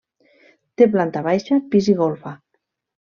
[0.81, 2.33] Té planta baixa, pis i golfa.